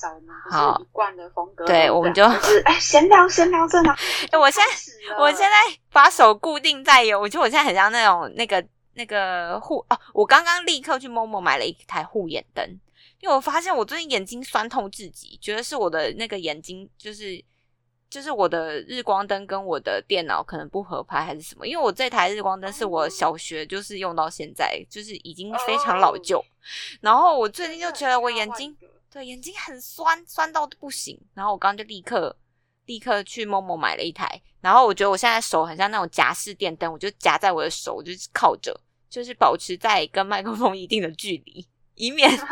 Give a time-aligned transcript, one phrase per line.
[0.00, 3.90] 少我们不是一贯的风格，对，我们就就是哎，闲聊闲聊真的。
[4.30, 5.56] 哎， 我现在我现在
[5.90, 8.64] 把手固定在有，我觉得我现在很像那种那个
[8.94, 12.64] 那个护哦，我刚刚立刻去某某买了一台护眼灯，
[13.20, 17.42] 因为我发现我最近眼睛酸痛至极，觉得是我的那个眼睛就是
[18.10, 26.44] 就是我的日光灯跟我的电脑可能不合拍还是什么，因为我这台日光灯是我小学就是用到现在，就是已经非常老旧，
[27.00, 28.76] 然后我最近就觉得我眼睛。
[29.10, 31.18] 对，眼睛很酸，酸到不行。
[31.34, 32.36] 然后我刚刚就立刻
[32.84, 34.40] 立刻去某某买了一台。
[34.60, 42.46] 然后我觉得我现在手很像那种夹式电灯，我就夹在我的手，就是靠着，就是保持在跟麦克风一定的距离，以免 收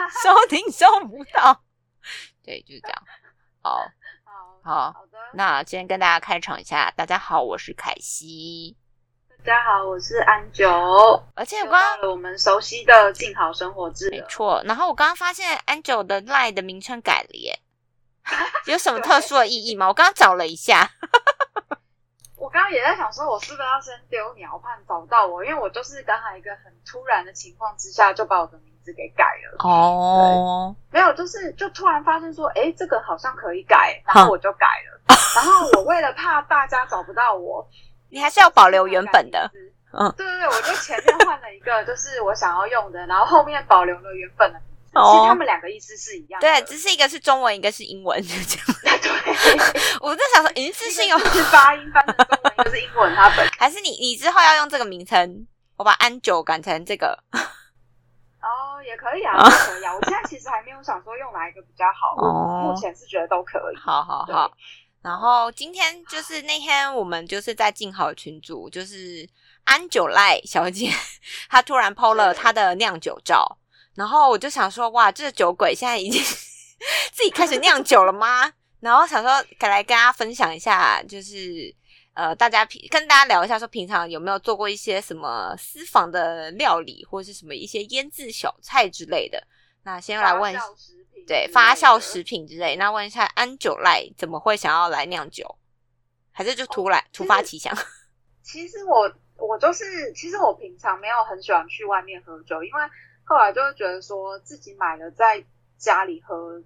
[0.48, 1.62] 听收不到。
[2.42, 3.02] 对，就是这样。
[3.60, 3.80] 好，
[4.62, 5.18] 好，好的。
[5.34, 8.76] 那今天跟大家开场一下，大家好，我是凯西。
[9.46, 10.68] 大家好，我是安九，
[11.36, 14.60] 而且我刚刚我们熟悉的静好生活志，没错。
[14.64, 17.56] 然后我刚刚发现安九的 line 的名称改了耶，
[18.66, 19.86] 有什么特殊的意义吗？
[19.86, 20.90] 我刚刚找了一下，
[22.36, 25.44] 我刚刚也在想说，我是不是要先丢鸟怕找不到我？
[25.44, 29.56] 因为我就是刚才一个很突然的情况之下，就把我的名字给改了。
[29.60, 35.14] 哦，没有，就是就突然发现说，哎，这个好像可以改，然后我就改了。
[35.36, 37.64] 然后我为了怕大家找不到我。
[38.10, 39.50] 你还是要保留原本的，
[39.92, 44.60] 嗯，对对对，我就前面换了一个，就是我想要用的，然后后面保留了原本的。
[44.96, 48.96] 其实他们两个意思是一样，对，只是一个是中文，一个是英文，就这样。
[49.02, 49.20] 对，
[50.00, 57.18] 我在想说，一次性有是发音翻成中文，一个是英文，它本 还是你你之后要用这个名称，我把安九改成这个。
[57.30, 59.94] 哦，也可以啊，可以啊。
[59.94, 63.76] 我现在其实还没有想说用哪一个比较好，哦目前是觉得都可以。
[63.76, 64.50] 好好好。
[65.06, 69.24] 然后今天就是那天，我们就是在静好群组，就是
[69.62, 70.90] 安久赖小姐，
[71.48, 73.56] 她突然抛了她的酿酒照，
[73.94, 76.20] 然后我就想说，哇，这酒鬼现在已经
[77.14, 78.52] 自己开始酿酒了吗？
[78.80, 81.72] 然后想说，来跟大家分享一下，就是
[82.14, 89.46] 呃，大家平跟大家聊一下，说平常有没有做过一些什么私房的料理，或者是什么一些腌制小菜之类的。
[89.86, 90.54] 那先来问。
[91.28, 95.58] 对发酵食品之类，那问一下安久赖怎么会想要来酿酒，
[96.30, 97.76] 还是就突然突发奇想？
[98.44, 102.80] 其实我我就是，其实我平常没有很喜欢去外面喝酒，因为
[103.24, 105.44] 后来就会觉得说自己买了在
[105.76, 106.62] 家里喝，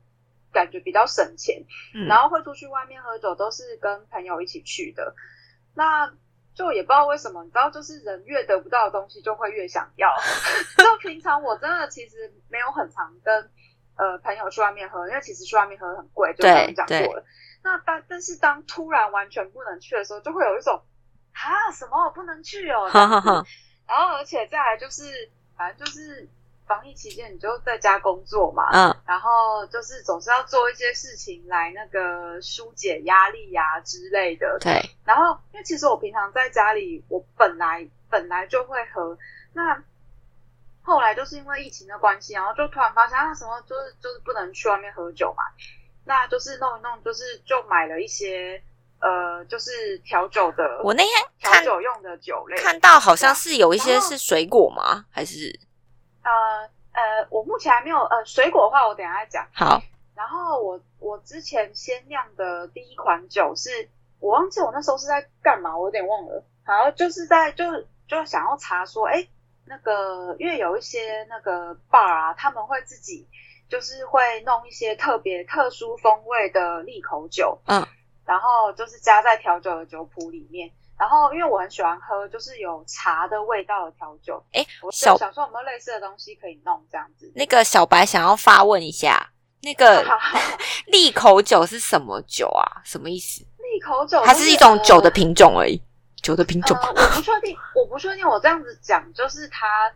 [0.53, 1.65] 感觉比较省钱，
[2.07, 5.15] 然后会出去外面喝酒都是跟朋友一起去的，
[5.73, 6.13] 那
[6.55, 10.09] 就也不知道为什么，你知道，就是人越得不到的东西就会越想要。
[10.77, 13.51] 就平常我真的其实没有很常跟。
[13.97, 17.23] 呃，朋友去外面喝，因为其实去外面喝很贵，就刚刚讲过了。
[17.63, 20.83] 那当但是当突然完全不能去的时候，就会有一种
[21.35, 22.89] 啊什么我不能去哦。
[23.87, 26.27] 然后而且再来就是，反正就是
[26.71, 34.57] 防疫期间你就在家工作嘛，嗯，然后就是总是要做一些事情来那个疏解压力呀之类的。
[34.61, 34.81] 对。
[35.05, 39.19] 然后因为其实我平常在家里，我本来本来就会喝
[39.53, 39.83] 那。
[40.83, 45.43] 后来就是因为疫情的关系，然后就突然发现啊，什么就是就是不能去外面喝酒嘛，
[46.05, 48.61] 那就是弄一弄，就是就买了一些
[48.99, 50.81] 呃，就是调酒的。
[50.83, 55.05] 我那天调酒用的酒类，看到好像是有一些是水果吗？
[55.11, 55.57] 还是
[56.23, 59.47] 呃呃，我目前还没有呃水果的话，我等下再讲。
[59.53, 59.83] 好，
[60.15, 63.89] 然后我我之前先酿的第一款酒是，
[64.19, 66.45] 我忘记我那时候是在干嘛，我有点忘了。
[66.65, 67.65] 好，就是在就
[68.09, 69.27] 就想要查说，哎。
[69.67, 73.29] 那个，因为有一些那个 bar 啊，他们会自己
[73.69, 77.87] 就是会弄一些特别特殊风味的利口酒，嗯，
[78.25, 80.73] 然后就是加在调酒的酒谱里面。
[81.01, 84.45] 然后，因为我很喜欢喝，就是有茶的味道的调酒。
[84.53, 87.33] 哎，我想说有没有类似的东西可以弄这样子？
[87.35, 89.31] 那个小白想要发问一下，
[89.63, 90.05] 那个
[90.89, 92.83] 利口酒是什么酒啊？
[92.85, 93.41] 什么意思？
[93.73, 95.81] 利口酒它是一种酒的品种而已。
[96.21, 99.91] 酒的品种，我不确定，我不确定，我这样子讲就是它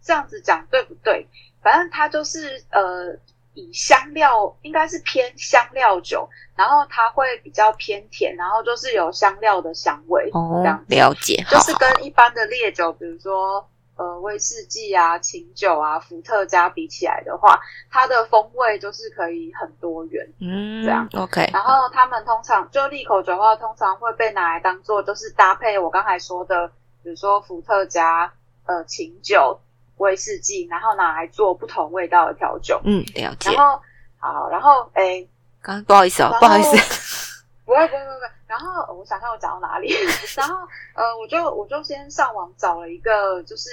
[0.00, 1.26] 这样子讲对不对？
[1.60, 3.12] 反正它就是呃，
[3.54, 13.66] 以香料应该是偏香料酒，然后它会比较偏甜，然后就是有香料的香味，哦这样了解，就是跟一般的烈酒，比如说。
[13.96, 17.60] 呃，威士忌啊、琴酒啊、伏特加比起来的话，
[17.90, 21.50] 它的风味就是可以很多元，嗯，这样 OK。
[21.52, 26.68] 然后他们通常就利口酒的话，通常会被拿来当做就是搭配我刚才说的，
[27.02, 28.32] 比如说伏特加、
[28.64, 29.60] 呃琴酒、
[30.00, 32.80] 威士忌，然后拿来做不同味道的调酒。
[32.84, 33.52] 嗯，了解。
[33.52, 33.80] 然后
[34.18, 35.26] 好，然后哎，
[35.62, 36.76] 刚不好意思哦，不好意思，
[37.64, 38.26] 不会不会不会。
[38.46, 39.94] 然后我想看我讲到哪里，
[40.36, 40.56] 然后
[40.94, 43.70] 呃，我就我就先上网找了一个，就是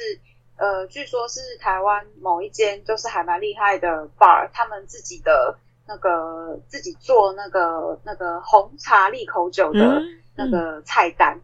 [0.57, 5.57] 呃，据说是台湾某一间就是还蛮厉害的 bar，他们自己的
[5.87, 10.01] 那个自己做那个那个红茶利口酒的
[10.35, 11.39] 那个菜单。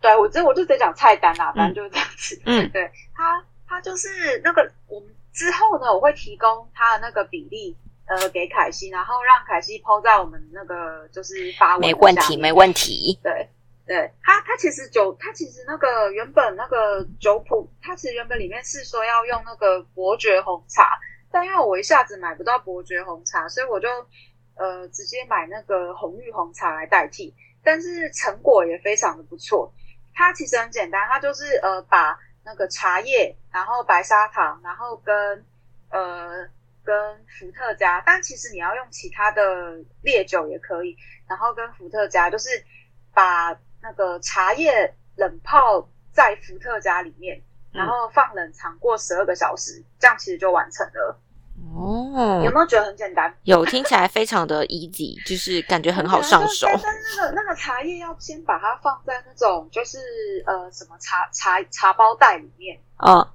[0.00, 2.42] 对我这我就直接讲菜单啦，反正就是这样子。
[2.44, 3.42] 嗯， 对他
[3.74, 7.76] 他就是那个我们之后呢，我会提供他的那个比例
[8.06, 13.18] 呃给凯西，然后让凯西抛在我们那个就是发文没问题没问题。
[13.22, 13.48] 对。
[13.86, 20.88] 对他他其实酒，他其实那个原本那个酒谱，他其实原本里面是说要用那个伯爵红茶，
[21.30, 23.86] 但因为我一下子买不到伯爵红茶，所以我就
[24.54, 27.34] 呃直接买那个红玉红茶来代替。
[27.62, 29.70] 但是成果也非常的不错。
[30.14, 35.44] 它其实很简单，它就是呃把那个茶叶，然后白砂糖，然后跟
[35.90, 36.48] 呃
[36.84, 40.96] 跟伏特加，但其实你要用其他的烈酒也可以，
[41.26, 42.48] 然后跟伏特加，就是
[43.12, 43.58] 把。
[43.86, 51.20] 那个茶叶冷泡在伏特加里面，然后放冷藏过十二个小时，这样其实就完成了。
[51.72, 53.34] 哦，有没有觉得很简单？
[53.44, 56.66] 有，听起来非常的 easy， 就是感觉很好上手。
[56.66, 59.98] 但是那个那个茶叶要先把它放在那种就是
[60.46, 62.78] 呃什么茶茶茶包袋里面。
[62.98, 63.26] 哦，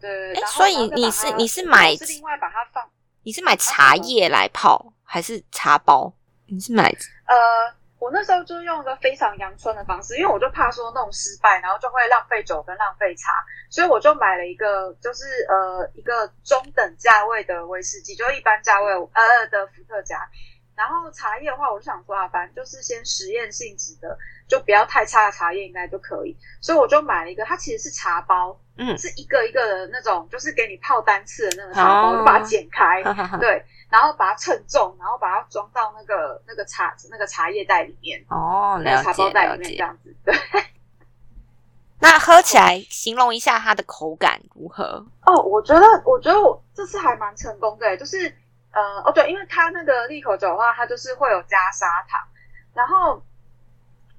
[0.00, 0.34] 对。
[0.34, 2.84] 哎，所以你是你是买是另外把它放？
[3.22, 6.12] 你是买茶叶来泡还是茶包？
[6.46, 6.84] 你是买
[7.26, 7.74] 呃。
[8.02, 13.30] 我那时候就用一个非常阳春的方式，因为我就怕说弄失败，然后就会浪费酒跟浪费茶，
[13.70, 20.28] 所以我就买了一个，就是呃一个中等价位的威士忌，就一般价位呃的伏特加。
[20.74, 26.36] 然后茶叶的话，我就想说啊，反正就是先实验性质的，就不要太差的茶叶应该就可以。
[26.60, 33.00] 所以我就买了一个，它其实是茶包，嗯，是一个一个的那种，就是给你泡单次的那种茶包，就把它剪开，
[33.38, 33.64] 对。
[33.92, 40.16] 然后把它称重，然后把它装到那个那个茶那个茶叶袋里面哦，了解袋里面这样子。
[40.24, 40.34] 对，
[42.00, 45.04] 那喝起来形容一下它的口感如何？
[45.26, 48.34] 哦，我觉得我觉得我这次还蛮成功的，就是
[48.70, 52.18] 呃哦对，因为它那个利口酒的话，它就是会有加砂糖，
[52.72, 53.22] 然后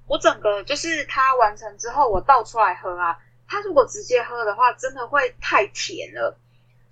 [0.06, 3.18] 我整个就是它完成之后，我倒出来喝啊，
[3.48, 6.38] 它如果直接喝的话，真的会太甜了。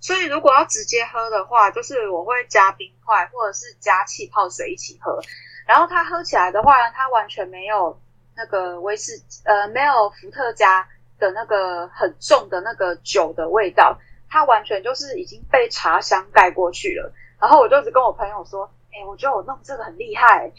[0.02, 5.20] 所以如果要直接喝的话，就是我会加冰块或者是加气泡水一起喝。
[5.64, 7.96] 然后它喝起来的话，它完全没有
[8.34, 9.12] 那个威士
[9.44, 10.88] 呃没有伏特加
[11.20, 13.96] 的那个很重的那个酒的味道，
[14.28, 17.12] 它完全就是已经被茶香盖过去了。
[17.40, 20.50] 然后我就只跟我朋友说：“哎，我觉得我弄这个很厉害，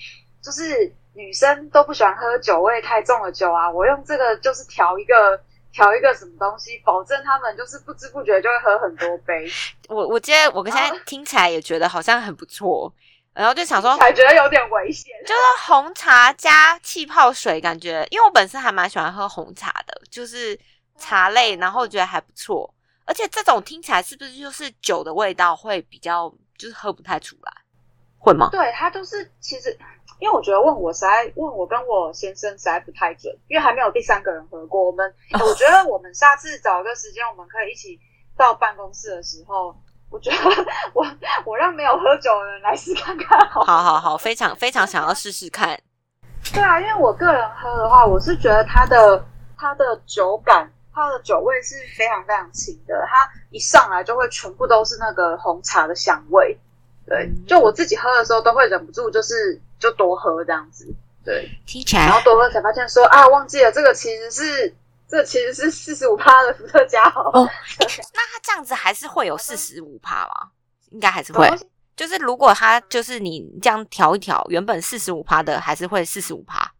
[0.41, 5.41] 就是女生都不喜欢喝酒味太重的酒啊，我用这个就是调一个。”
[5.73, 9.49] 调一个什么东西，保证他们就是不知不觉就会喝很多杯。
[9.89, 12.93] 我我今天我现在听起来也觉得好像很不错，
[13.33, 15.11] 然后就想说，才觉得有点危险。
[15.25, 20.57] 就是红茶加气泡水，感觉因为我本身还蛮喜欢喝红茶的，就是
[20.97, 22.71] 茶类，然后觉得还不错。
[23.05, 27.51] 而且这种听起来是不是就是酒的味道会比较，就是喝不太出来，
[28.19, 28.47] 会吗？
[28.51, 29.75] 对，它就是其实。
[30.23, 34.85] 因为我觉得问我实在问我跟我先生实在不太准，因为还没有第三个人喝过。
[34.85, 37.99] 我们 我觉得我们下次找一个时间，我们可以一起
[38.37, 39.75] 到办公室的时候，
[40.09, 40.37] 我觉得
[40.93, 41.05] 我
[41.43, 43.37] 我让没有喝酒的人来试看看。
[43.49, 45.77] 好，好，好，非常非常想要试试看。
[46.53, 49.25] 对啊，因为我个人喝的话，我是觉得它的
[49.57, 56.57] 它的酒感，它的酒味是非常非常轻的，它一上来就会全部都是那个红茶的香味。
[57.05, 60.87] 对，就我自己喝的时候都会忍不住，就是就多喝这样子。
[61.25, 64.73] 对，听起来，然后多喝才发现说啊，忘记了这个其实是
[65.07, 67.31] 这其实是四十五帕的伏特加哦。
[68.13, 70.51] 那它这样子还是会有四十五帕吗？
[70.91, 71.49] 应该还是会。
[71.95, 76.73] 就是如果它就是你这样调一调，原本四十五帕的还是会四十五帕。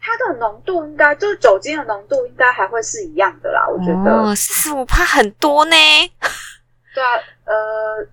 [0.00, 4.34] 它的浓度应该就是酒精的浓度应该还会是一样的啦，我觉得。
[4.34, 5.76] 四十五帕很多呢。
[6.92, 7.10] 对啊，
[7.44, 8.08] 呃。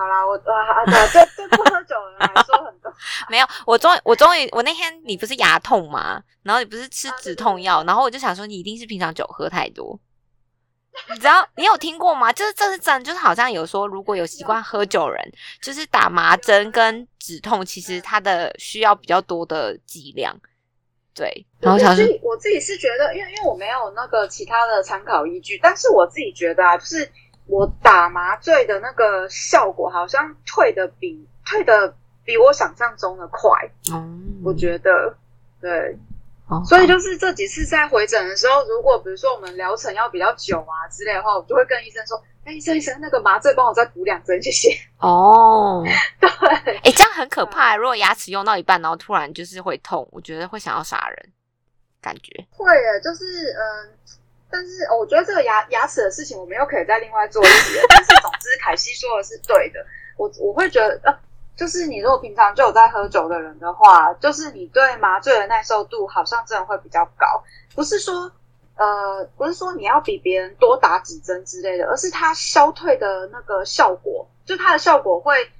[0.00, 2.90] 好啦，我啊啊对，对对不喝酒的人来说很多。
[3.28, 6.22] 没有，我终我终于我那天你不是牙痛吗？
[6.42, 10.00] 然后你不是吃止痛药，然后我就想说你一定是平常酒喝太多。
[11.10, 12.32] 你知道你有听过吗？
[12.32, 15.22] 就是这是真，就是好像有说如果有习惯喝酒人，
[15.60, 20.34] 就是打麻针跟止痛，其实它的需要比较多的剂量。
[21.14, 27.12] 对，然后想说我自己是觉得，因为因为我没有那个其他的参考依据，但是我自己觉得啊，就是。
[27.50, 31.92] 我打麻醉的那个效果好像退的比退的
[32.24, 33.50] 比我想象中的快，
[33.92, 34.08] 哦，
[34.44, 35.16] 我觉得
[35.60, 35.98] 对，
[36.64, 45.82] 所以就是这几次在回诊的时候，如果比如说我们疗程要比较久啊之类的话，我就会跟医生说：“哎，医生医生，那个麻醉帮我再补两针，谢谢。”哦，
[46.20, 46.28] 对，
[46.84, 47.74] 哎，这样很可怕。
[47.74, 51.32] 如果牙齿用到一半，然后突然就是会痛，我觉得会想要杀人，
[52.00, 53.90] 感觉会的，就是嗯。
[54.50, 57.78] 但是我觉得这个牙牙齿的事情，我们又可以再另外做一集。
[57.88, 59.84] 但是总之，凯西说的是对的。
[60.16, 61.18] 我我会觉得，呃，
[61.56, 67.42] 就是你如果平常就有在喝酒的人的话，就是你对麻醉的耐受度好像真的会比较高，
[67.74, 68.30] 不是说。
[68.76, 75.50] 呃，不是说你要比别人多打几针之类的，而是它消退的那个效果，就它的效果会，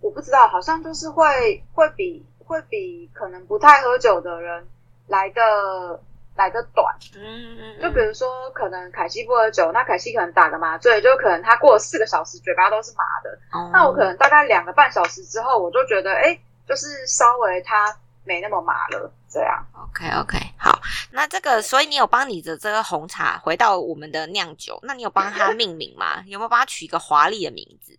[0.00, 4.68] 我不知道，好像就是会会比会比可能不太喝酒的人
[5.08, 6.00] 来的
[6.36, 6.94] 来的短。
[7.16, 7.82] 嗯嗯。
[7.82, 13.38] 就比如说，可能凯西不喝酒，那凯西可能打个麻醉，就可能他过了四个小时嘴巴都是麻的。
[13.52, 13.70] 哦。
[13.72, 16.38] 那我可能大概两个半小时之后，我就觉得，哎，
[16.68, 17.96] 就是稍微他。
[18.26, 19.62] 没那么麻了，这样。
[19.74, 26.22] OK OK，好，那这个，所以你有帮你的这个红茶回到我们的酿酒，那你有帮它命名吗？
[26.24, 27.94] 有没有帮它取一个华丽的名字？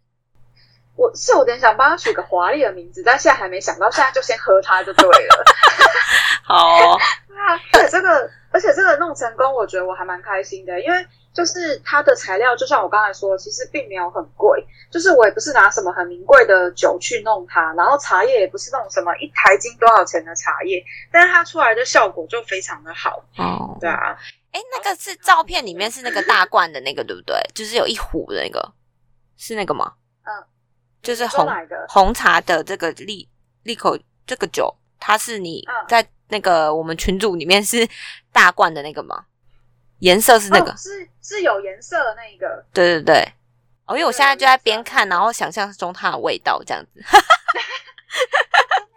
[0.95, 5.43] 我是有点想帮他取个华丽的名字，但现在还没想到，现在就先喝它就对了。
[6.43, 6.97] 好，
[7.27, 11.05] 对啊，而且这个，而且这个弄成功，我觉得我还蛮开心的，因为。
[11.35, 14.65] 就是它的材料，就像我刚才说，其实并没有很贵。
[14.89, 23.21] 就是我也不是拿什么很名贵的酒去弄它，然后茶叶也不是那种什么一台斤多少钱的茶叶，但是它出来的效果就非常的好。
[23.35, 24.17] 哦，对啊。
[24.53, 27.35] 哎，那个是照片里面是那个大罐的那个，对不对？
[27.53, 28.71] 就是有一壶的那个，
[29.35, 29.91] 是那个吗？
[30.23, 30.31] 嗯，
[31.05, 31.47] 就是红
[31.87, 33.29] 红茶的这个利
[33.63, 33.95] 利口
[34.25, 37.87] 这个酒，它是你在那个我们群组里面是
[38.33, 39.25] 大罐的那个吗？
[39.99, 42.65] 颜色是那个，是是有颜色的那一个。
[42.73, 43.33] 对对对，
[43.85, 47.11] 哦，因为我现在就在边看，然后想象中它的味道这样子， 真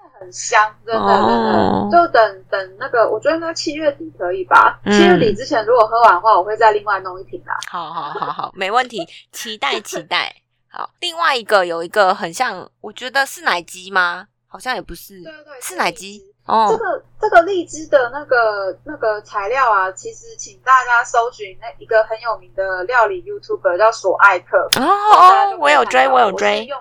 [0.03, 1.89] 的很香，真的真的。
[1.93, 4.81] 就等等那个，我觉得那七月底可以吧？
[4.87, 7.57] 七月底之前如果喝完的话，我会再另外弄一瓶啦。
[7.69, 10.35] 好好好好，没问题，期待期待。
[10.79, 14.29] 好，另外一个有一个很像，我觉得是奶鸡吗？
[14.47, 16.23] 好像也不是，对对对，是奶鸡。
[16.47, 26.65] 哦这个这个荔枝的那个那个材料啊，其实请大家搜寻那一个很有名的料理 YouTuber 叫索艾克哦哦，我有追，我有追。
[26.67, 26.81] 用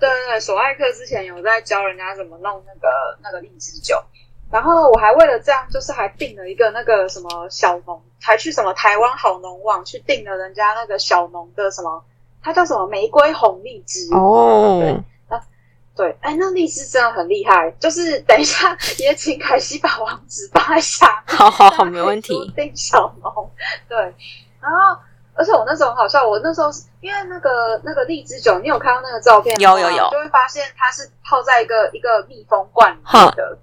[0.00, 3.96] 对对对，索艾克之前有在教人家怎么弄那个那个荔枝酒，
[4.50, 12.04] 然后我还为了这样，就是还订了一个那个什么小农，还去什么台湾好农网去订了人家那个小农的什么，
[12.44, 15.02] 它叫什么玫瑰红荔枝哦。
[15.96, 17.70] 对，哎，那荔枝真的很厉害。
[17.78, 21.06] 就是等一下也请凯西把网址发一下。
[21.26, 22.52] 好好好，没问题。
[22.56, 23.32] 丁小萌，
[23.88, 23.96] 对。
[24.60, 25.00] 然后，
[25.34, 26.68] 而且我那时候很好笑，我那时候
[27.00, 29.56] 因为那个那个荔枝酒，你有看到那个照片？
[29.60, 33.56] 有有有，就会发现它是泡在一个一个密封罐里面的。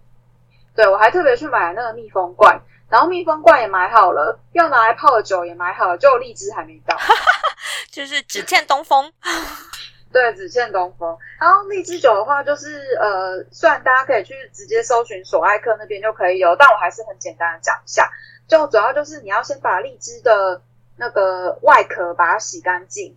[0.73, 6.95] 对，我还特别去买了那个密封罐，然后密封罐也买好了，要拿来泡的酒也买好了，就荔枝还没到，
[7.89, 9.11] 就是只欠东风。
[10.11, 11.17] 对，只欠东风。
[11.39, 18.11] 然后荔枝酒的话，就是呃，虽然大家可以去直接搜寻索爱克那边就可以有，但我还是很简单的讲一下。
[18.45, 20.61] 就主要就是你要先把荔枝的
[20.97, 23.15] 那个外壳把它洗干净，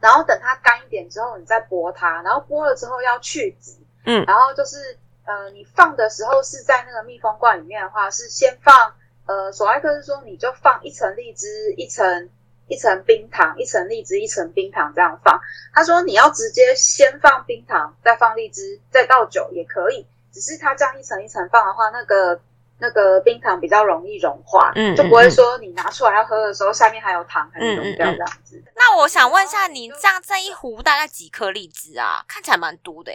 [0.00, 2.22] 然后等它干一点之后，你再剥它。
[2.22, 3.76] 然后剥了之后要去籽。
[4.06, 4.24] 嗯。
[4.24, 4.96] 然后就是
[5.26, 8.94] 呃，你放的时候是在那个密封罐里面的话，是先放
[9.26, 12.30] 呃，索爱克是说你就放一层荔枝，一层。
[12.68, 15.40] 一层冰糖，一层荔枝，一层冰糖，这样放。
[15.74, 20.06] 他说你要直接先放冰糖，再放荔枝，再倒酒也可以。
[20.32, 22.40] 只是他这样一层一层放的话，那个
[22.78, 28.62] 那个冰糖比较容易融化，嗯，就不会说你拿出来要喝的时候，下面还有糖，还是融掉这样子。
[28.74, 32.24] 那我想问一下，你这样这一壶大概几颗荔枝啊？
[32.26, 33.12] 看起来蛮多的。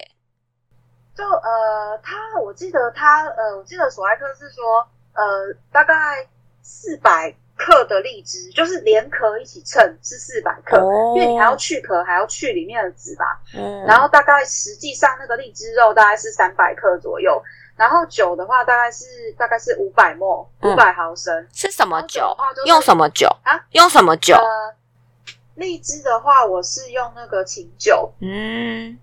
[1.16, 6.28] 就呃，他我记得他呃，我记得索爱克是说呃，大概
[6.62, 7.36] 四百。
[7.58, 10.78] 克的荔枝就是连壳一起称是四百克，
[11.16, 13.42] 因为你还要去壳，还要去里面的籽吧。
[13.56, 17.42] 嗯，然后大概实际上那个荔枝肉大概是三百克左右，
[17.76, 19.06] 然后酒的话大概是
[19.38, 21.48] 大概是五百沫，五百毫升。
[21.52, 22.36] 是什么酒？
[22.66, 23.66] 用什么酒啊？
[23.72, 24.36] 用什么酒？
[24.36, 24.76] 呃，
[25.56, 28.14] 荔枝的话，我是用那个琴酒。
[28.22, 28.98] 嗯，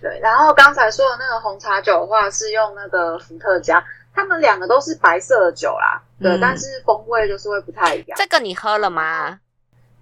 [0.00, 0.18] 对。
[0.20, 3.84] 然后刚才说的那个红茶酒的话，是用那个伏特加。
[4.14, 8.18] 他们两个都是白色的酒啦，对，但是风味就是会不太一样。
[8.18, 9.38] 这个你喝了吗？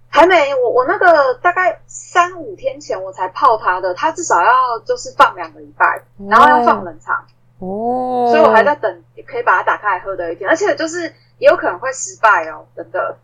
[0.09, 7.15] 还没，我我那个大概三五天前我才泡它的，它至少要就是放两个礼拜，然后要放冷藏
[7.59, 13.15] 哦，所以我还在等可以把它打开来喝的一天，而且就是也有可能会失败哦，真的。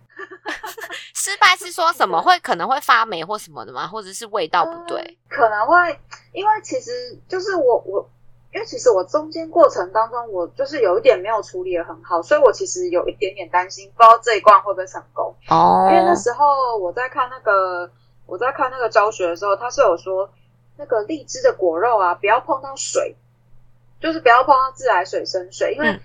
[1.13, 3.88] 失败是说什么会可能会发霉或什么的吗？
[3.88, 5.18] 或者是味道不对？
[5.30, 6.00] 可能会，
[6.32, 8.10] 因为其实就是我我。
[8.56, 15.36] 因为其实我中间过程当中，我就是有一点没有处理的很好，所以我其实有一点点担心，不知道这一罐会不会成功。
[15.50, 15.88] 哦。
[15.89, 17.89] 因为那时候我在看那个
[18.27, 20.30] 我在看那个教学的时候，他是有说
[20.77, 23.15] 那个荔枝的果肉啊，不要碰到水，
[24.00, 26.00] 就是不要碰到自来水、生水，因为嗯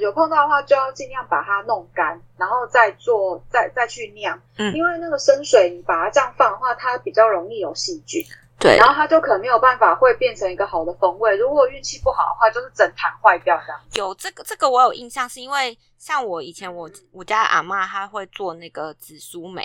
[0.00, 4.40] 有碰到的话，就要尽量把它弄干，然后再做再再去酿。
[4.56, 4.74] 嗯。
[4.74, 8.24] 因为那个生水你把它这样放的话，它比较容易有细菌。
[8.60, 11.36] 对，然后它就可能没有办法会变成一个好的风味。
[11.36, 13.80] 如果运气不好的话，就是整坛坏掉这样。
[13.92, 19.64] 有这个这个我有印象，是因为像我以前我我家阿妈她会做那个紫苏梅，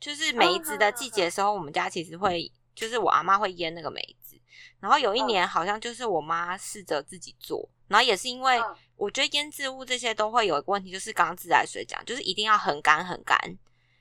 [0.00, 4.36] 就是梅子的季节的时候，我们家其实会就是我阿妈会腌那个梅子。
[4.80, 8.60] 然后有一年好像就是我妈试着自己做，然后也是因为
[8.98, 13.38] 我觉得腌制物这些都会有一个问题，就是刚刚自来水讲，就是一定要很干很干。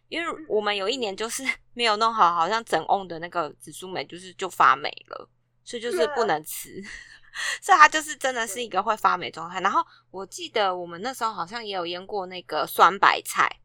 [0.10, 5.30] 因为我们有一年就是 没有弄好，好像整瓮的那个紫苏梅就是就发霉了，
[5.63, 6.82] 所以就是不能吃，
[7.62, 9.60] 所以它就是真的是一个会发霉状态。
[9.62, 13.60] 然后我记得我们那时候好像也有腌过那个酸白菜，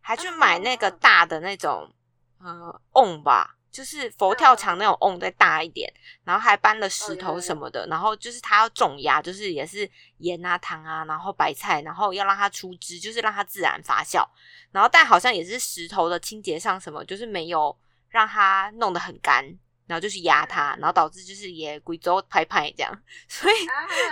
[0.00, 1.92] 还去买那个大的那种
[2.38, 3.58] 呃瓮吧。
[3.74, 14.24] 就是佛跳墙那种瓮再大一点，然后还搬了石头什么的，然后就是它要种芽，就是也是盐啊糖啊，然后白菜，然后要让它出汁，就是让它自然发酵。
[14.70, 17.76] 然后但好像也是石头的清洁上什么，就是没有
[18.08, 19.44] 让它弄得很干，
[19.88, 23.02] 然后就去压它，然后导致就是也贵州拍拍这样。
[23.28, 23.54] 所以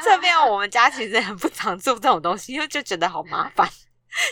[0.03, 3.71] 这边我们家其实很不常做这种东西，因为就觉得好麻烦，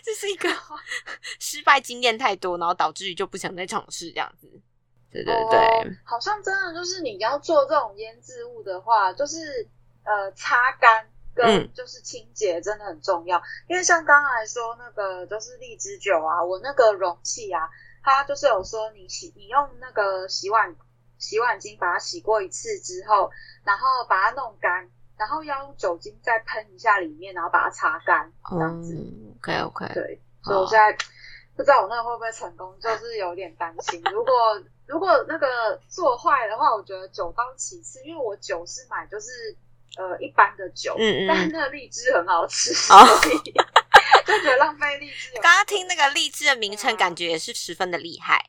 [0.05, 0.49] 这是一个
[1.39, 4.61] 失败经验太多，然后导致于就不想再尝试这样子。
[5.13, 9.69] 对对对，好像真的就是你要做这种腌制物的话，就是
[10.05, 13.43] 呃擦干跟就是清洁真的很重要。
[13.67, 17.69] 因为像刚才说那个就是荔枝酒啊，我那个容器啊，
[18.03, 20.77] 它就是有说你洗你用那个洗碗
[21.19, 23.31] 洗碗巾把它洗过一次之后，
[23.65, 24.89] 然后把它弄干，
[25.19, 28.97] 然后要用酒精再喷一下里面，然后把它擦干这样子。
[29.39, 30.97] OK OK，对，所以我现在
[31.57, 34.03] 不知道我那个会不会成功，就是有点担心。
[34.13, 34.33] 如果
[34.91, 39.57] 如果那个做坏的话，我觉得酒当其次，因为我酒是买就是
[39.97, 42.99] 呃一般的酒，嗯嗯，但是那个荔枝很好吃，所
[43.33, 43.53] 以
[44.27, 45.31] 就觉得浪费荔枝。
[45.41, 48.45] 刚刚听那个荔枝的名称，感觉也是十分的厉害。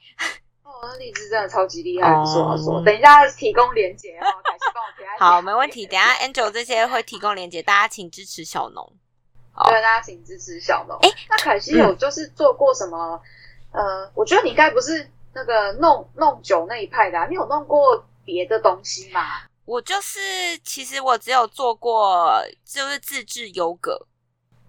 [0.64, 2.84] 哦，那荔枝真的超级厉害，说说。
[2.84, 5.06] 等一下提供链接哦，凯西帮我贴。
[5.20, 5.86] 好，没问题。
[5.86, 8.92] 等下 Angel 这些会提供链接，大家请支持小农。
[9.66, 10.98] 对，大家请支持小农。
[11.04, 13.22] 哎，那凯西有就是做过什么？
[13.72, 15.08] 呃，我觉得你应该不是。
[15.34, 19.22] 那个弄弄酒那一派的，你有弄过别的东西吗？
[19.66, 20.20] 我就是，
[20.64, 24.08] 其实我只有做过，就是自制优格，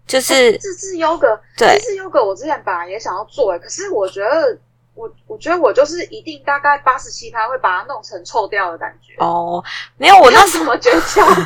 [0.06, 1.40] 就是自制优格。
[1.56, 4.56] 对，自制优格，我之前本来也想要做，可是我觉得，
[4.94, 9.14] 我我觉得我就是一定大概八十七趴会把它弄成臭掉的感觉。
[9.18, 9.64] 哦，
[9.96, 11.00] 没有，我那时候觉得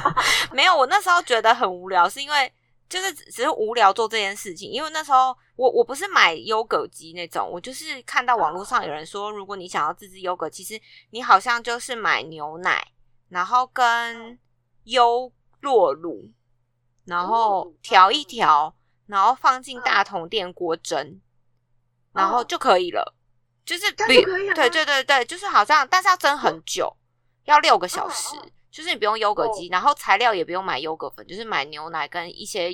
[0.53, 2.53] 没有，我那时候觉得很无聊，是因为。
[2.89, 12.87] 就是只是无聊做这件事情，因为那时候我我不是买优格机那种，我就是看到网络上有人说，如果你想要自制优格，其实你好像就是买牛奶，
[13.29, 14.39] 然后跟
[14.85, 16.31] 优酪乳，
[17.05, 18.75] 然后调一调，
[19.07, 21.21] 然后放进大桶电锅蒸，
[22.13, 23.15] 然后就可以了。
[23.65, 26.97] 就是比对对对对，就是好像，但是要蒸很久，
[27.47, 28.37] 要六个小时。
[28.77, 32.69] 就是你不用优格机，然后材料也不用买优格粉，就是买牛奶跟一些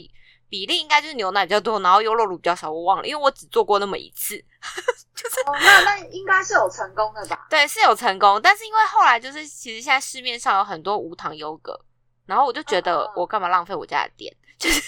[0.48, 2.68] 比例，应该就是牛奶比较多，然后优酪乳比较少。
[2.68, 4.36] 我忘了，因为我只做过那么一次。
[5.14, 7.46] 就是那那应该是有成功的吧？
[7.48, 11.78] 对，是有成功，但是因为后来就是其实现在市面上有很多无糖优格，
[12.26, 14.36] 然后我就觉得我干嘛浪费我家的店？
[14.58, 14.80] 就是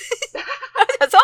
[0.98, 1.20] 想说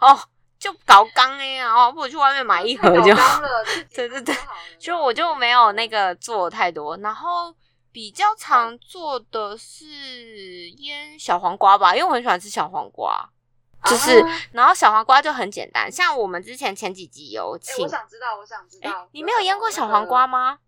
[0.00, 0.18] 哦，
[0.58, 3.48] 就搞缸哎，然后不如去外面买一盒 就好了。
[3.94, 4.34] 对对对，
[4.78, 7.54] 就我就没有那个做太多，然后。
[7.94, 9.86] 比较常做的是
[10.78, 13.30] 腌小黄瓜吧，因为我很喜欢吃小黄瓜，
[13.84, 20.58] 就是，然后小黄瓜就很简单，像我们之前前几集有请，我想知道，我想知道，你没有腌过小黄瓜吗？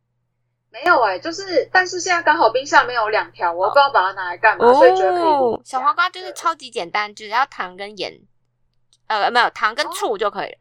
[0.70, 5.60] 没有哎，就是，但是现在刚好冰箱没有两条，我不知道把它拿来干嘛，所以觉得可以。
[5.64, 8.20] 小黄瓜就是超级简单，只要糖跟盐，
[9.08, 10.58] 呃，没有糖跟醋就可以了，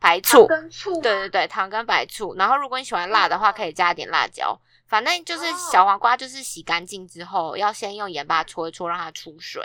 [0.00, 4.58] 白醋跟醋，对对对，糖跟白醋，然后如果你喜欢辣的话，可以加一点辣椒。
[4.88, 9.62] 反正就是小黄瓜，就是洗干净之后，要先用盐巴搓一搓，让它出水。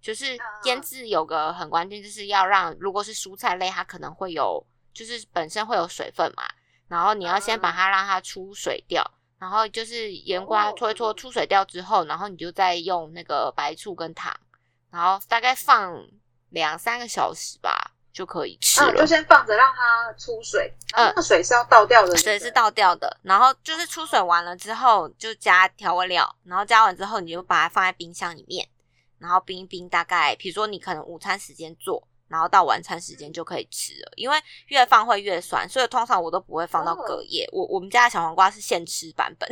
[0.00, 6.44] 就是腌制有个很关键，就是要让如果是蔬菜类，它可能会有，就是本身会有水分嘛。
[6.86, 9.04] 然后你要先把它让它出水掉，
[9.38, 14.34] 然后就是盐瓜搓一搓出水掉之后，然后你就再用那个白醋跟糖，
[14.90, 16.00] 然后大概放
[16.50, 17.92] 两三个小时吧。
[18.18, 20.74] 就可以吃了，就先放着让它出水。
[20.96, 23.16] 嗯，那水是要倒掉的，水是倒掉的。
[23.22, 26.34] 然后就是出水完了之后，就加调味料。
[26.42, 28.66] 然后加完之后，你就把它放在冰箱里面，
[29.20, 29.88] 然后冰一冰。
[29.88, 34.10] 大概比如说你可能午餐时间做，然后到晚餐时间就可以吃了。
[34.16, 37.48] 因为越放会越酸，所以通常我都不会放到隔夜。
[37.52, 39.48] 我我们家的小黄瓜是现吃版本。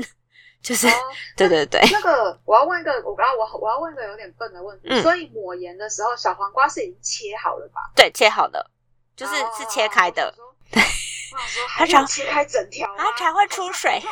[0.63, 0.87] 就是
[1.37, 5.01] 对对对，那个我要问一个，我刚刚我我要问一个有点笨的问题。
[5.03, 7.81] 所以抹盐的时候，小黄瓜是已经切好了吧？
[7.95, 8.71] 对，切好的，
[9.15, 10.35] 就是是切开的。
[10.73, 10.83] 对，
[11.77, 14.03] 它才切开整条， 它才会出水，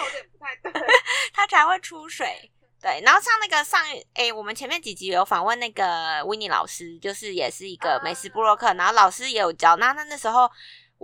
[1.32, 2.50] 它才会出水。
[2.80, 3.80] 对，然后像那个上
[4.12, 9.74] 诶，我们前面几集有访问那个维尼老师，就是也是一个美食布洛克，然后老师也有教。
[9.76, 10.50] 那那那时候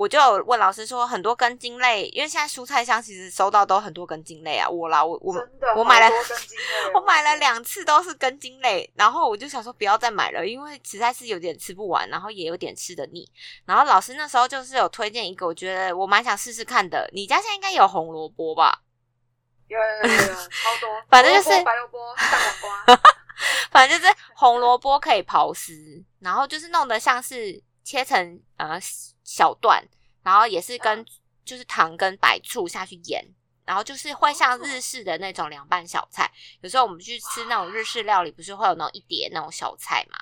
[0.00, 4.66] 我就问老师说，很多根茎类，因为现在蔬菜箱其实收到都很多根茎类啊。
[4.66, 5.34] 我啦，我我
[5.76, 6.16] 我买了，
[6.94, 13.30] 我买了两次都是根茎类，然后我就想说不要再买了，因为实在是有点吃不完，然后也有点吃的腻。
[13.66, 17.06] 然后老师那时候就是有推荐一个，我觉得我蛮想试试看的。
[17.12, 18.80] 你家现在应该有红萝卜吧？
[19.68, 23.02] 有有有有超多， 反正就是白萝卜、大黄瓜，
[23.70, 25.74] 反正就是红萝卜可以刨丝，
[26.20, 28.78] 然后就是弄得像是切成呃
[29.24, 29.84] 小段，
[30.22, 31.04] 然后也是跟
[31.44, 33.20] 就是糖跟白醋下去腌，
[33.64, 36.30] 然后就是会像日式的那种凉拌小菜。
[36.60, 40.16] 有时候我们去吃那种日式料理，不是会有那种一碟那种小菜嘛？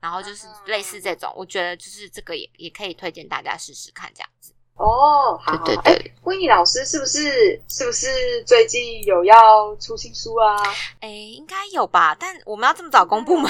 [0.00, 4.52] 然后就是类似这种，我觉得就是这个也也可以推荐大家试试看这样子。
[4.74, 10.56] 哦，好，对对对，温妮老师是不是是不是最近有要出新书啊？
[10.98, 13.48] 哎，应该有吧，但我们要这么早公布吗？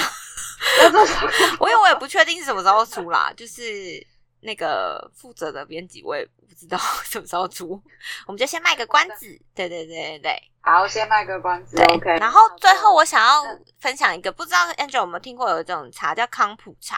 [1.59, 4.05] 我因为我也不确定是什么时候出啦，就是
[4.41, 7.81] 那个负责的编辑我也不知道 什么时候出，
[8.27, 9.27] 我们就先卖个关子。
[9.55, 11.81] 对对对对对，好，先卖个关子。
[11.83, 13.43] OK，然后最后我想要
[13.79, 16.97] 分享一个，不知道 Angel 有没有听过有一种茶叫康普茶。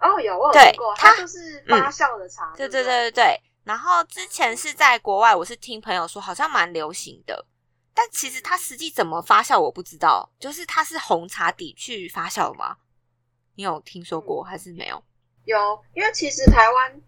[0.00, 2.52] 哦，有我有听过，它就是发酵的茶。
[2.56, 3.40] 对对对对对。
[3.64, 7.46] 然后之前是在国外，我是听朋友说好像蛮流行的，
[7.94, 10.28] 但其实它实际怎么发酵我不知道。
[10.38, 12.76] 就是它是红茶底去发酵吗？
[13.54, 15.02] 你有听说过还是没有？
[15.44, 17.00] 有，因为其实台湾，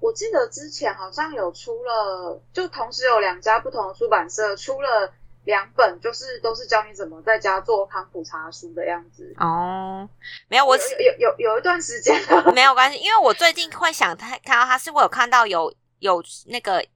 [0.00, 5.12] 我记得之前好像有出了，就同时有两家不同的出版社出了。
[5.44, 10.06] 两本就是都是教你怎么在家做康普茶书的样子哦，
[10.48, 12.14] 没有我有有有有一段时间
[12.54, 16.86] 没有关系，因为我最近会想他看到他是我有看到有有那个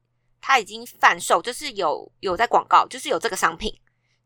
[0.47, 3.75] 他已经贩售，就是有有在广告，就是有这个商品，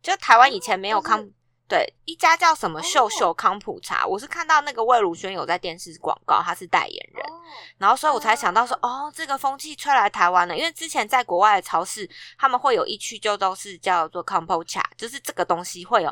[0.02, 1.24] 就台湾以前没有康。
[1.68, 7.22] 对，一家叫什么秀秀康普茶，我是看到那个魏如萱有在电视广告，他是代言人，
[7.76, 16.10] 然后所以我才想到说，哦，这个风气吹来台湾了，因为之前在国外的超市，他们会有一区就都是叫做康普茶，就是这个东西会有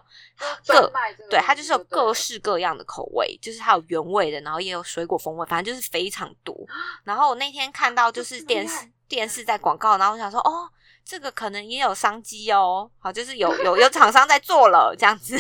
[0.67, 0.93] 各，
[1.31, 6.55] 对，它就是有各式各样的口味，就是它有原味的，然后也有水果风味，反正就是非常多。
[7.03, 10.71] 然后我那天看到就是电视电视在广告，然后我想说，哦。
[11.09, 15.37] 这个可能也有商机哦，好，就是有有有厂商在做了这样子，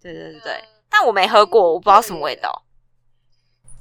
[0.00, 2.64] 对对对对，但我没喝过，我不知道什么味道。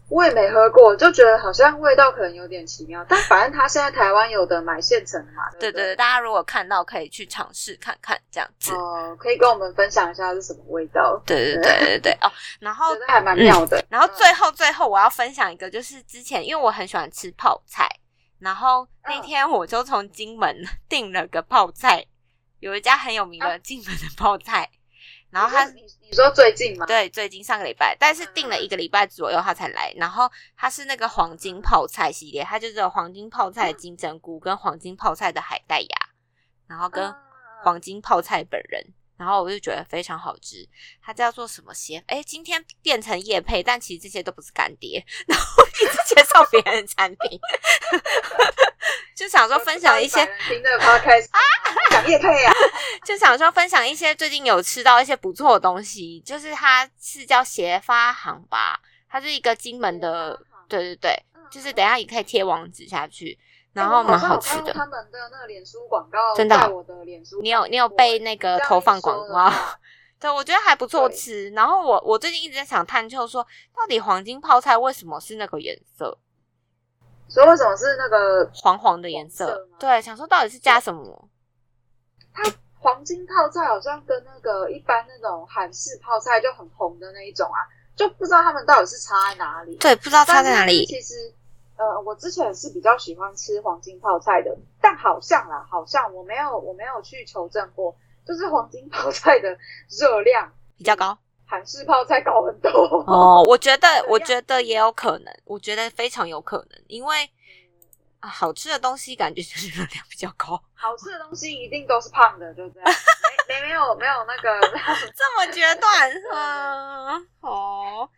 [0.10, 3.06] 我也没喝过，就觉得好像味道可能有点奇妙。
[3.08, 11.18] 但反正他现在台湾有的买现成的嘛，对对，大家如果看到可以去尝试看看这样子哦，可以跟我们分享一下是什么味道。
[11.26, 13.82] 对对对对对哦，然后还蛮妙的。
[13.90, 17.88] 然后最后最后我要分享一个，就是之前因为我很喜欢吃泡菜。
[18.39, 22.06] 然后那天我就从金门 订了个泡菜，
[22.60, 24.69] 有一家很有名的金门的泡菜。
[25.30, 26.86] 然后他，你你说最近吗？
[26.86, 29.91] 对，最近上个礼拜，但是订了一个礼拜左右他才来。
[29.98, 35.88] 然后他是那个黄金泡菜系列，他就是有黄金泡菜的金针菇跟黄金泡菜的海带芽，
[36.67, 37.12] 然后跟
[37.63, 38.93] 黄金泡菜本人。
[39.17, 40.67] 然后我就觉得非常好吃，
[41.02, 42.04] 它叫做什么鞋？
[42.08, 47.39] 哎，今天变成叶配，但其实这些都不是干爹， 然后一直介绍别人的产品，
[49.15, 51.39] 就想说分享一些新的 podcast 啊，
[51.91, 52.52] 讲叶配啊，
[53.06, 63.38] 就想说分享一些最近有吃到一些不错的东西，就是它是叫鞋发行吧，它是一个金门的，对对对，就是等下也可以贴网址下去。
[63.74, 64.72] 然后蛮好吃的。
[64.72, 69.52] 他们的那个脸书广告，真的，我的脸书，你有你有被那个投放广告？
[70.20, 71.50] 对，我觉得还不错吃。
[71.50, 76.18] 然后我我最近一直在想探究，说到底黄金泡菜为什么是那个颜色？
[77.28, 79.68] 所以为什么是那个黄黄的颜色？
[79.80, 81.30] 对，想说到底是加什么？
[82.34, 82.44] 它
[82.80, 87.58] 黄金泡菜好像跟那个一般那种韩式泡菜就很红的那一种啊，
[87.96, 89.76] 就不知道他们到底是差在哪里？
[89.78, 90.86] 对，不知道差在哪里。
[90.86, 91.34] 其实。
[91.84, 99.50] 呃，我之前是比较喜欢吃黄金泡菜的，但好像啦，好像我没有我没有去求证过，就是黄金泡菜的
[100.00, 102.72] 热量比较高，韩式泡菜高很多。
[103.08, 107.30] 哦， 我觉得我觉得也有可能，我觉得非常有可能，因为
[108.22, 112.84] 啊，好吃的东西感觉就是热量比较高，好吃的东西一定都是胖的，对不对，
[113.50, 114.62] 没没没有没有那个
[115.15, 118.10] 这么决断，嗯，好。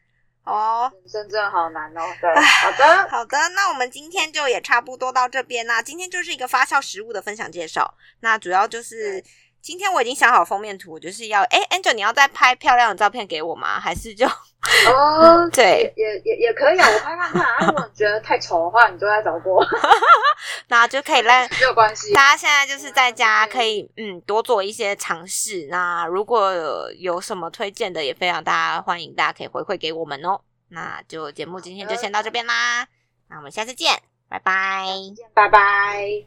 [0.45, 2.01] 哦，人生真的好难哦。
[2.21, 5.81] 对，好的，好的，那我们今天就也差不多到这边啦。
[5.81, 9.23] 今天就是一个发酵食物的分享介绍，那主要就是
[9.65, 13.79] 今天我已经想好封面图，就是要哎，Angel，你要再拍漂亮的照片给我吗？
[13.79, 17.67] 还是就哦， 对，也也也可以啊，我拍看看。
[17.67, 19.65] 如果你觉得太丑的话，你就再找我，
[20.69, 22.13] 那就可以让没有关系。
[22.13, 25.65] 大家现在就是在家可以嗯多做一些尝试。
[25.71, 26.53] 那如果
[26.99, 30.39] 有什么推荐的，也非常大家欢迎，大家可以回馈给我们哦。
[30.69, 32.87] 那就节目今天就先到这边啦，
[33.29, 33.99] 那我们下次见，
[34.29, 34.85] 拜拜，
[35.33, 36.25] 拜拜。